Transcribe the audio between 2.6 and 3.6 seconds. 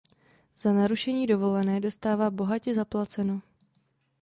zaplaceno.